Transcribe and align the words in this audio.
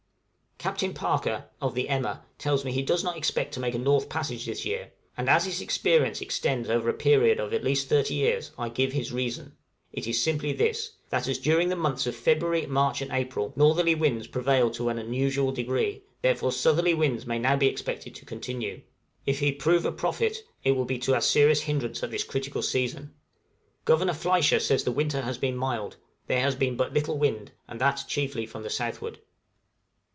Captain 0.63 0.93
Parker, 0.93 1.45
of 1.59 1.73
the 1.73 1.89
'Emma,' 1.89 2.23
tells 2.37 2.63
me 2.63 2.71
he 2.71 2.83
does 2.83 3.03
not 3.03 3.17
expect 3.17 3.51
to 3.51 3.59
make 3.59 3.73
a 3.73 3.79
north 3.79 4.07
passage 4.09 4.45
this 4.45 4.63
year, 4.63 4.91
and 5.17 5.27
as 5.27 5.45
his 5.45 5.59
experience 5.59 6.21
extends 6.21 6.69
over 6.69 6.87
a 6.87 6.93
period 6.93 7.39
of 7.39 7.51
at 7.51 7.63
least 7.63 7.89
thirty 7.89 8.13
years, 8.13 8.51
I 8.59 8.69
give 8.69 8.91
his 8.93 9.11
reason; 9.11 9.57
it 9.91 10.05
is 10.05 10.21
simply 10.21 10.53
this, 10.53 10.91
that 11.09 11.27
as 11.27 11.39
during 11.39 11.69
the 11.69 11.75
months 11.75 12.05
of 12.05 12.15
February, 12.15 12.67
March, 12.67 13.01
and 13.01 13.11
April 13.11 13.53
northerly 13.55 13.95
winds 13.95 14.27
prevailed 14.27 14.75
to 14.75 14.89
an 14.89 14.99
unusual 14.99 15.51
degree, 15.51 16.03
therefore 16.21 16.51
southerly 16.51 16.93
winds 16.93 17.25
may 17.25 17.39
now 17.39 17.55
be 17.57 17.65
expected 17.65 18.13
to 18.13 18.25
continue; 18.25 18.83
if 19.25 19.39
he 19.39 19.51
prove 19.51 19.83
a 19.83 19.91
prophet, 19.91 20.43
it 20.63 20.73
will 20.73 20.85
be 20.85 20.99
to 20.99 21.15
our 21.15 21.21
serious 21.21 21.61
hinderance 21.61 22.03
at 22.03 22.11
this 22.11 22.23
critical 22.23 22.61
season. 22.61 23.15
Governor 23.83 24.13
Fliescher 24.13 24.59
says 24.59 24.83
the 24.83 24.91
winter 24.91 25.21
has 25.23 25.39
been 25.39 25.57
mild; 25.57 25.97
there 26.27 26.41
has 26.41 26.55
been 26.55 26.75
but 26.77 26.93
little 26.93 27.17
wind, 27.17 27.51
and 27.67 27.81
that 27.81 28.03
chiefly 28.07 28.45
from 28.45 28.61
the 28.61 28.69
southward. 28.69 29.17